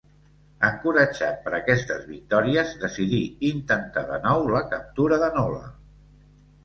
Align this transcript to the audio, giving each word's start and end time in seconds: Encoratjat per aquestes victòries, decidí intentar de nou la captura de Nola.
Encoratjat 0.67 1.35
per 1.43 1.51
aquestes 1.57 2.07
victòries, 2.13 2.73
decidí 2.85 3.21
intentar 3.53 4.03
de 4.09 4.19
nou 4.25 4.43
la 4.57 4.63
captura 4.73 5.21
de 5.25 5.31
Nola. 5.37 5.63